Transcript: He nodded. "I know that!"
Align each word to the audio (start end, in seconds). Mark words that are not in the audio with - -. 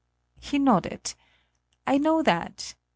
He 0.39 0.57
nodded. 0.57 1.13
"I 1.85 1.99
know 1.99 2.23
that!" 2.23 2.73